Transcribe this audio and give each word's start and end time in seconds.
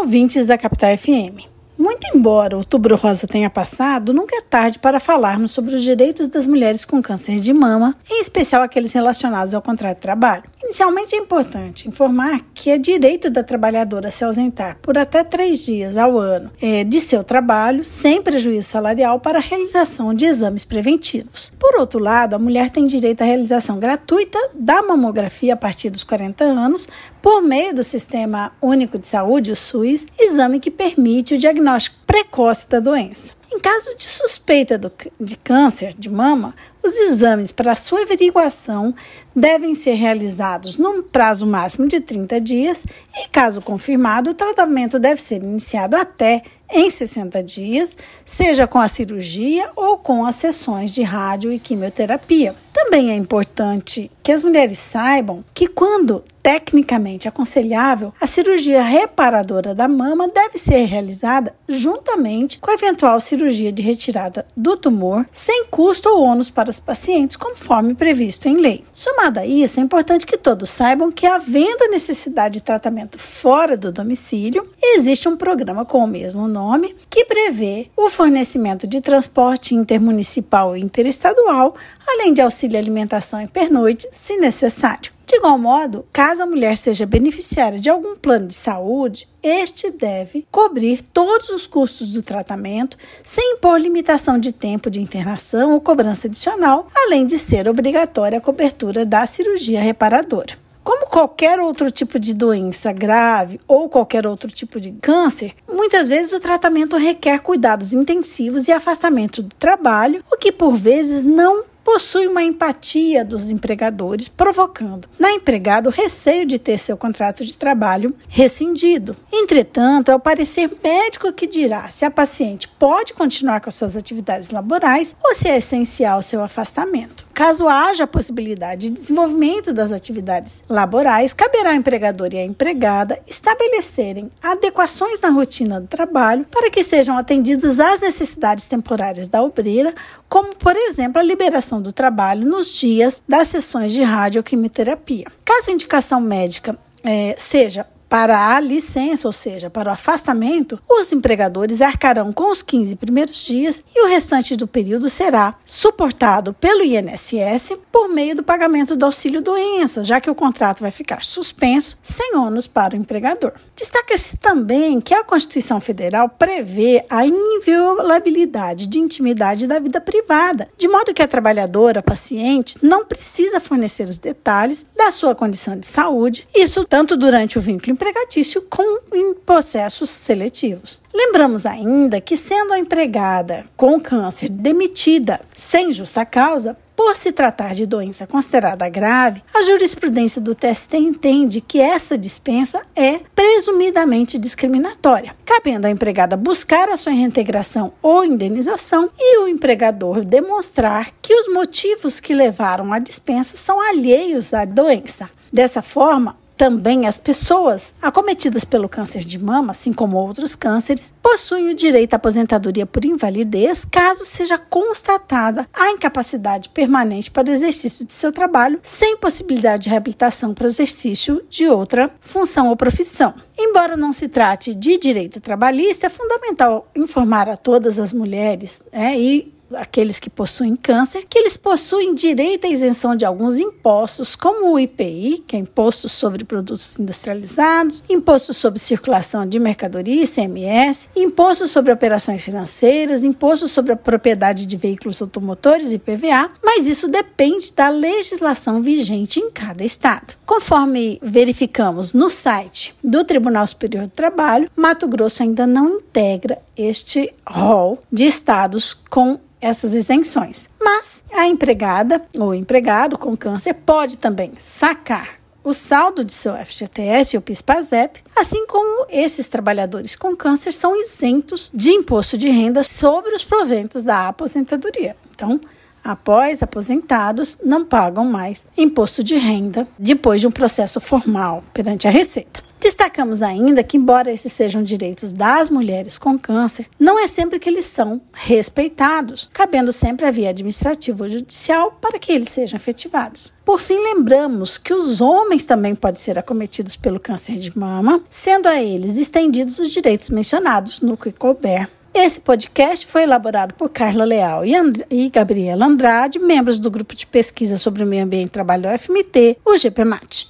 ouvintes 0.00 0.46
da 0.46 0.56
Capital 0.56 0.96
FM. 0.96 1.49
Muito 1.80 2.14
embora 2.14 2.58
outubro 2.58 2.94
rosa 2.94 3.26
tenha 3.26 3.48
passado, 3.48 4.12
nunca 4.12 4.36
é 4.36 4.42
tarde 4.42 4.78
para 4.78 5.00
falarmos 5.00 5.50
sobre 5.50 5.74
os 5.74 5.82
direitos 5.82 6.28
das 6.28 6.46
mulheres 6.46 6.84
com 6.84 7.00
câncer 7.00 7.36
de 7.36 7.54
mama, 7.54 7.96
em 8.10 8.20
especial 8.20 8.62
aqueles 8.62 8.92
relacionados 8.92 9.54
ao 9.54 9.62
contrato 9.62 9.96
de 9.96 10.02
trabalho. 10.02 10.42
Inicialmente 10.62 11.16
é 11.16 11.18
importante 11.18 11.88
informar 11.88 12.42
que 12.52 12.68
é 12.68 12.76
direito 12.76 13.30
da 13.30 13.42
trabalhadora 13.42 14.10
se 14.10 14.22
ausentar 14.22 14.76
por 14.82 14.98
até 14.98 15.24
três 15.24 15.60
dias 15.60 15.96
ao 15.96 16.18
ano 16.18 16.50
é, 16.60 16.84
de 16.84 17.00
seu 17.00 17.24
trabalho, 17.24 17.82
sem 17.82 18.20
prejuízo 18.20 18.68
salarial, 18.68 19.18
para 19.18 19.38
a 19.38 19.42
realização 19.42 20.12
de 20.12 20.26
exames 20.26 20.66
preventivos. 20.66 21.50
Por 21.58 21.80
outro 21.80 21.98
lado, 21.98 22.34
a 22.34 22.38
mulher 22.38 22.68
tem 22.68 22.86
direito 22.86 23.22
à 23.22 23.24
realização 23.24 23.78
gratuita 23.78 24.38
da 24.52 24.82
mamografia 24.82 25.54
a 25.54 25.56
partir 25.56 25.88
dos 25.88 26.04
40 26.04 26.44
anos, 26.44 26.86
por 27.22 27.42
meio 27.42 27.74
do 27.74 27.82
Sistema 27.82 28.52
Único 28.60 28.98
de 28.98 29.06
Saúde, 29.06 29.50
o 29.50 29.56
SUS, 29.56 30.06
exame 30.18 30.60
que 30.60 30.70
permite 30.70 31.34
o 31.34 31.38
diagnóstico 31.38 31.69
diagnóstico 31.70 31.96
precoce 32.06 32.68
da 32.68 32.80
doença. 32.80 33.34
Em 33.52 33.58
caso 33.58 33.96
de 33.96 34.04
suspeita 34.04 34.78
do, 34.78 34.92
de 35.20 35.36
câncer 35.36 35.94
de 35.96 36.08
mama, 36.08 36.54
os 36.82 36.96
exames 36.96 37.52
para 37.52 37.74
sua 37.74 38.02
averiguação 38.02 38.94
devem 39.34 39.74
ser 39.74 39.94
realizados 39.94 40.76
num 40.76 41.02
prazo 41.02 41.46
máximo 41.46 41.86
de 41.86 42.00
30 42.00 42.40
dias 42.40 42.84
e, 43.16 43.28
caso 43.28 43.60
confirmado, 43.60 44.30
o 44.30 44.34
tratamento 44.34 44.98
deve 44.98 45.20
ser 45.20 45.42
iniciado 45.42 45.96
até 45.96 46.42
em 46.72 46.88
60 46.88 47.42
dias, 47.42 47.96
seja 48.24 48.66
com 48.66 48.78
a 48.78 48.88
cirurgia 48.88 49.70
ou 49.74 49.98
com 49.98 50.24
as 50.24 50.36
sessões 50.36 50.94
de 50.94 51.02
rádio 51.02 51.52
e 51.52 51.58
quimioterapia. 51.58 52.54
Também 52.72 53.10
é 53.10 53.14
importante 53.14 54.10
que 54.22 54.32
as 54.32 54.42
mulheres 54.42 54.78
saibam 54.78 55.44
que, 55.52 55.66
quando 55.66 56.22
tecnicamente 56.42 57.28
aconselhável, 57.28 58.14
a 58.20 58.26
cirurgia 58.26 58.82
reparadora 58.82 59.74
da 59.74 59.86
mama 59.86 60.28
deve 60.28 60.56
ser 60.56 60.84
realizada 60.84 61.54
juntamente 61.68 62.58
com 62.58 62.70
a 62.70 62.74
eventual 62.74 63.20
cirurgia 63.20 63.70
de 63.70 63.82
retirada 63.82 64.46
do 64.56 64.76
tumor, 64.76 65.26
sem 65.30 65.66
custo 65.66 66.08
ou 66.08 66.22
ônus 66.22 66.48
para 66.48 66.70
pacientes, 66.80 67.36
conforme 67.36 67.94
previsto 67.94 68.48
em 68.48 68.56
lei. 68.56 68.84
Somado 68.92 69.38
a 69.38 69.46
isso, 69.46 69.78
é 69.78 69.82
importante 69.82 70.26
que 70.26 70.36
todos 70.36 70.70
saibam 70.70 71.12
que, 71.12 71.26
havendo 71.26 71.90
necessidade 71.90 72.54
de 72.54 72.62
tratamento 72.62 73.18
fora 73.18 73.76
do 73.76 73.92
domicílio, 73.92 74.68
existe 74.82 75.28
um 75.28 75.36
programa 75.36 75.84
com 75.84 75.98
o 75.98 76.08
mesmo 76.08 76.48
nome 76.48 76.96
que 77.08 77.24
prevê 77.24 77.88
o 77.96 78.08
fornecimento 78.08 78.86
de 78.86 79.00
transporte 79.00 79.74
intermunicipal 79.74 80.76
e 80.76 80.80
interestadual, 80.80 81.74
além 82.08 82.34
de 82.34 82.40
auxílio 82.40 82.78
alimentação 82.78 83.40
e 83.40 83.46
pernoite, 83.46 84.08
se 84.10 84.36
necessário. 84.36 85.12
De 85.30 85.36
igual 85.36 85.56
modo, 85.56 86.04
caso 86.12 86.42
a 86.42 86.46
mulher 86.46 86.76
seja 86.76 87.06
beneficiária 87.06 87.78
de 87.78 87.88
algum 87.88 88.16
plano 88.16 88.48
de 88.48 88.54
saúde, 88.54 89.28
este 89.40 89.88
deve 89.88 90.44
cobrir 90.50 91.02
todos 91.02 91.50
os 91.50 91.68
custos 91.68 92.12
do 92.12 92.20
tratamento, 92.20 92.98
sem 93.22 93.52
impor 93.52 93.80
limitação 93.80 94.40
de 94.40 94.50
tempo 94.50 94.90
de 94.90 95.00
internação 95.00 95.72
ou 95.72 95.80
cobrança 95.80 96.26
adicional, 96.26 96.88
além 97.06 97.24
de 97.24 97.38
ser 97.38 97.68
obrigatória 97.68 98.38
a 98.38 98.40
cobertura 98.40 99.06
da 99.06 99.24
cirurgia 99.24 99.80
reparadora. 99.80 100.58
Como 100.82 101.06
qualquer 101.06 101.60
outro 101.60 101.92
tipo 101.92 102.18
de 102.18 102.34
doença 102.34 102.90
grave 102.90 103.60
ou 103.68 103.88
qualquer 103.88 104.26
outro 104.26 104.50
tipo 104.50 104.80
de 104.80 104.90
câncer, 104.90 105.54
muitas 105.72 106.08
vezes 106.08 106.32
o 106.32 106.40
tratamento 106.40 106.96
requer 106.96 107.38
cuidados 107.38 107.92
intensivos 107.92 108.66
e 108.66 108.72
afastamento 108.72 109.44
do 109.44 109.54
trabalho, 109.54 110.24
o 110.28 110.36
que 110.36 110.50
por 110.50 110.74
vezes 110.74 111.22
não 111.22 111.69
possui 111.92 112.28
uma 112.28 112.44
empatia 112.44 113.24
dos 113.24 113.50
empregadores, 113.50 114.28
provocando 114.28 115.08
na 115.18 115.32
empregada 115.32 115.88
o 115.88 115.92
receio 115.92 116.46
de 116.46 116.56
ter 116.56 116.78
seu 116.78 116.96
contrato 116.96 117.44
de 117.44 117.56
trabalho 117.56 118.14
rescindido. 118.28 119.16
Entretanto, 119.32 120.08
é 120.08 120.14
o 120.14 120.20
parecer 120.20 120.70
médico 120.84 121.32
que 121.32 121.48
dirá 121.48 121.88
se 121.88 122.04
a 122.04 122.10
paciente 122.10 122.68
pode 122.68 123.12
continuar 123.12 123.60
com 123.60 123.72
suas 123.72 123.96
atividades 123.96 124.50
laborais 124.50 125.16
ou 125.20 125.34
se 125.34 125.48
é 125.48 125.56
essencial 125.56 126.22
seu 126.22 126.44
afastamento. 126.44 127.29
Caso 127.40 127.66
haja 127.66 128.06
possibilidade 128.06 128.90
de 128.90 129.00
desenvolvimento 129.00 129.72
das 129.72 129.92
atividades 129.92 130.62
laborais, 130.68 131.32
caberá 131.32 131.70
ao 131.70 131.74
empregador 131.74 132.28
e 132.34 132.36
à 132.36 132.44
empregada 132.44 133.18
estabelecerem 133.26 134.30
adequações 134.42 135.18
na 135.22 135.30
rotina 135.30 135.80
do 135.80 135.86
trabalho 135.86 136.44
para 136.50 136.70
que 136.70 136.84
sejam 136.84 137.16
atendidas 137.16 137.80
às 137.80 137.98
necessidades 137.98 138.66
temporárias 138.66 139.26
da 139.26 139.42
obreira, 139.42 139.94
como, 140.28 140.54
por 140.54 140.76
exemplo, 140.76 141.18
a 141.18 141.22
liberação 141.22 141.80
do 141.80 141.92
trabalho 141.92 142.46
nos 142.46 142.74
dias 142.74 143.22
das 143.26 143.48
sessões 143.48 143.90
de 143.90 144.02
radioquimioterapia. 144.02 145.24
Caso 145.42 145.70
a 145.70 145.72
indicação 145.72 146.20
médica 146.20 146.78
é, 147.02 147.34
seja 147.38 147.86
para 148.10 148.56
a 148.56 148.58
licença, 148.58 149.28
ou 149.28 149.32
seja, 149.32 149.70
para 149.70 149.88
o 149.88 149.92
afastamento, 149.92 150.82
os 150.90 151.12
empregadores 151.12 151.80
arcarão 151.80 152.32
com 152.32 152.50
os 152.50 152.60
15 152.60 152.96
primeiros 152.96 153.44
dias 153.44 153.84
e 153.94 154.02
o 154.02 154.08
restante 154.08 154.56
do 154.56 154.66
período 154.66 155.08
será 155.08 155.54
suportado 155.64 156.52
pelo 156.52 156.82
INSS 156.82 157.78
por 157.92 158.08
meio 158.08 158.34
do 158.34 158.42
pagamento 158.42 158.96
do 158.96 159.06
auxílio 159.06 159.40
doença, 159.40 160.02
já 160.02 160.20
que 160.20 160.28
o 160.28 160.34
contrato 160.34 160.80
vai 160.80 160.90
ficar 160.90 161.22
suspenso 161.22 161.96
sem 162.02 162.36
ônus 162.36 162.66
para 162.66 162.94
o 162.94 162.96
empregador. 162.96 163.52
Destaca-se 163.76 164.36
também 164.36 165.00
que 165.00 165.14
a 165.14 165.22
Constituição 165.22 165.80
Federal 165.80 166.28
prevê 166.28 167.04
a 167.08 167.24
inviolabilidade 167.24 168.88
de 168.88 168.98
intimidade 168.98 169.68
da 169.68 169.78
vida 169.78 170.00
privada, 170.00 170.68
de 170.76 170.88
modo 170.88 171.14
que 171.14 171.22
a 171.22 171.28
trabalhadora, 171.28 172.00
a 172.00 172.02
paciente, 172.02 172.76
não 172.82 173.04
precisa 173.04 173.60
fornecer 173.60 174.10
os 174.10 174.18
detalhes 174.18 174.84
da 174.96 175.12
sua 175.12 175.34
condição 175.34 175.78
de 175.78 175.86
saúde, 175.86 176.46
isso 176.54 176.84
tanto 176.84 177.16
durante 177.16 177.56
o 177.56 177.60
vínculo 177.60 177.92
empregatício 178.00 178.62
como 178.62 179.02
em 179.12 179.34
processos 179.34 180.08
seletivos. 180.08 181.02
Lembramos 181.12 181.66
ainda 181.66 182.18
que, 182.18 182.34
sendo 182.34 182.72
a 182.72 182.78
empregada 182.78 183.66
com 183.76 184.00
câncer 184.00 184.48
demitida 184.48 185.40
sem 185.54 185.92
justa 185.92 186.24
causa, 186.24 186.78
por 186.96 187.16
se 187.16 187.32
tratar 187.32 187.74
de 187.74 187.86
doença 187.86 188.26
considerada 188.26 188.88
grave, 188.88 189.42
a 189.54 189.62
jurisprudência 189.62 190.40
do 190.40 190.54
TST 190.54 190.96
entende 190.96 191.60
que 191.60 191.80
essa 191.80 192.16
dispensa 192.16 192.82
é 192.94 193.20
presumidamente 193.34 194.38
discriminatória, 194.38 195.34
cabendo 195.44 195.86
à 195.86 195.90
empregada 195.90 196.36
buscar 196.36 196.88
a 196.90 196.96
sua 196.96 197.12
reintegração 197.12 197.92
ou 198.02 198.22
indenização 198.22 199.10
e 199.18 199.38
o 199.38 199.48
empregador 199.48 200.24
demonstrar 200.24 201.10
que 201.22 201.34
os 201.34 201.48
motivos 201.48 202.20
que 202.20 202.34
levaram 202.34 202.92
à 202.92 202.98
dispensa 202.98 203.56
são 203.56 203.80
alheios 203.80 204.52
à 204.52 204.66
doença. 204.66 205.30
Dessa 205.52 205.82
forma, 205.82 206.36
também 206.60 207.06
as 207.06 207.16
pessoas 207.16 207.94
acometidas 208.02 208.66
pelo 208.66 208.86
câncer 208.86 209.24
de 209.24 209.38
mama, 209.38 209.70
assim 209.70 209.94
como 209.94 210.18
outros 210.18 210.54
cânceres, 210.54 211.10
possuem 211.22 211.70
o 211.70 211.74
direito 211.74 212.12
à 212.12 212.16
aposentadoria 212.16 212.84
por 212.84 213.02
invalidez 213.02 213.86
caso 213.86 214.26
seja 214.26 214.58
constatada 214.58 215.66
a 215.72 215.88
incapacidade 215.88 216.68
permanente 216.68 217.30
para 217.30 217.48
o 217.48 217.50
exercício 217.50 218.06
de 218.06 218.12
seu 218.12 218.30
trabalho, 218.30 218.78
sem 218.82 219.16
possibilidade 219.16 219.84
de 219.84 219.88
reabilitação 219.88 220.52
para 220.52 220.64
o 220.64 220.68
exercício 220.68 221.42
de 221.48 221.66
outra 221.66 222.10
função 222.20 222.68
ou 222.68 222.76
profissão. 222.76 223.32
Embora 223.58 223.96
não 223.96 224.12
se 224.12 224.28
trate 224.28 224.74
de 224.74 224.98
direito 224.98 225.40
trabalhista, 225.40 226.08
é 226.08 226.10
fundamental 226.10 226.90
informar 226.94 227.48
a 227.48 227.56
todas 227.56 227.98
as 227.98 228.12
mulheres 228.12 228.82
né, 228.92 229.18
e 229.18 229.59
aqueles 229.74 230.18
que 230.18 230.30
possuem 230.30 230.76
câncer, 230.76 231.26
que 231.28 231.38
eles 231.38 231.56
possuem 231.56 232.14
direito 232.14 232.66
à 232.66 232.70
isenção 232.70 233.14
de 233.14 233.24
alguns 233.24 233.58
impostos, 233.58 234.34
como 234.34 234.72
o 234.72 234.78
IPI, 234.78 235.44
que 235.46 235.56
é 235.56 235.58
Imposto 235.58 236.08
sobre 236.08 236.44
Produtos 236.44 236.98
Industrializados, 236.98 238.02
Imposto 238.08 238.52
sobre 238.52 238.78
Circulação 238.78 239.46
de 239.46 239.58
Mercadoria, 239.58 240.24
ICMS, 240.24 241.08
Imposto 241.16 241.66
sobre 241.66 241.92
Operações 241.92 242.42
Financeiras, 242.42 243.24
Imposto 243.24 243.68
sobre 243.68 243.92
a 243.92 243.96
Propriedade 243.96 244.66
de 244.66 244.76
Veículos 244.76 245.20
Automotores, 245.20 245.92
IPVA, 245.92 246.50
mas 246.62 246.86
isso 246.86 247.08
depende 247.08 247.72
da 247.72 247.88
legislação 247.88 248.80
vigente 248.80 249.40
em 249.40 249.50
cada 249.50 249.84
estado. 249.84 250.34
Conforme 250.46 251.18
verificamos 251.22 252.12
no 252.12 252.28
site 252.28 252.94
do 253.02 253.24
Tribunal 253.24 253.66
Superior 253.66 254.06
do 254.06 254.12
Trabalho, 254.12 254.70
Mato 254.74 255.06
Grosso 255.06 255.42
ainda 255.42 255.66
não 255.66 255.96
integra 255.96 256.58
este 256.76 257.32
rol 257.46 258.02
de 258.10 258.24
estados 258.24 258.94
com 258.94 259.38
essas 259.60 259.92
isenções. 259.92 260.68
Mas 260.80 261.22
a 261.32 261.46
empregada 261.46 262.24
ou 262.38 262.54
empregado 262.54 263.18
com 263.18 263.36
câncer 263.36 263.74
pode 263.74 264.18
também 264.18 264.52
sacar 264.58 265.40
o 265.62 265.72
saldo 265.72 266.24
de 266.24 266.32
seu 266.32 266.54
FGTS 266.54 267.36
ou 267.36 267.42
PIS/PASEP, 267.42 268.22
assim 268.34 268.66
como 268.66 269.06
esses 269.10 269.46
trabalhadores 269.46 270.16
com 270.16 270.34
câncer 270.34 270.72
são 270.72 271.00
isentos 271.00 271.70
de 271.74 271.90
imposto 271.90 272.38
de 272.38 272.48
renda 272.48 272.82
sobre 272.82 273.34
os 273.34 273.44
proventos 273.44 274.02
da 274.02 274.28
aposentadoria. 274.28 275.16
Então, 275.34 275.60
após 276.02 276.62
aposentados, 276.62 277.58
não 277.62 277.84
pagam 277.84 278.24
mais 278.24 278.66
imposto 278.76 279.22
de 279.22 279.36
renda 279.36 279.86
depois 279.98 280.40
de 280.40 280.46
um 280.46 280.50
processo 280.50 281.00
formal 281.00 281.62
perante 281.74 282.08
a 282.08 282.10
Receita. 282.10 282.69
Destacamos 282.80 283.42
ainda 283.42 283.84
que, 283.84 283.98
embora 283.98 284.32
esses 284.32 284.54
sejam 284.54 284.82
direitos 284.82 285.32
das 285.32 285.68
mulheres 285.68 286.16
com 286.16 286.38
câncer, 286.38 286.86
não 286.98 287.22
é 287.22 287.26
sempre 287.26 287.58
que 287.58 287.68
eles 287.68 287.84
são 287.84 288.22
respeitados, 288.32 289.50
cabendo 289.52 289.92
sempre 289.92 290.24
a 290.24 290.30
via 290.30 290.48
administrativa 290.48 291.24
ou 291.24 291.28
judicial 291.28 291.92
para 292.00 292.18
que 292.18 292.32
eles 292.32 292.48
sejam 292.48 292.78
efetivados. 292.78 293.52
Por 293.66 293.78
fim, 293.78 293.98
lembramos 293.98 294.78
que 294.78 294.94
os 294.94 295.20
homens 295.20 295.66
também 295.66 295.94
podem 295.94 296.22
ser 296.22 296.38
acometidos 296.38 296.96
pelo 296.96 297.20
câncer 297.20 297.58
de 297.58 297.76
mama, 297.78 298.24
sendo 298.30 298.66
a 298.66 298.82
eles 298.82 299.18
estendidos 299.18 299.78
os 299.78 299.90
direitos 299.90 300.30
mencionados 300.30 301.02
no 301.02 301.18
que 301.18 301.30
couber. 301.32 301.86
Esse 302.12 302.40
podcast 302.40 303.06
foi 303.06 303.22
elaborado 303.22 303.74
por 303.74 303.88
Carla 303.88 304.24
Leal 304.24 304.64
e, 304.64 304.74
And 304.74 304.94
e 305.08 305.28
Gabriela 305.28 305.86
Andrade, 305.86 306.40
membros 306.40 306.80
do 306.80 306.90
grupo 306.90 307.14
de 307.14 307.24
pesquisa 307.24 307.78
sobre 307.78 308.02
o 308.02 308.06
meio 308.06 308.24
ambiente 308.24 308.48
e 308.48 308.50
trabalho 308.50 308.82
do 308.82 308.98
FMT, 308.98 309.58
o 309.64 309.76
GPMAT. 309.76 310.48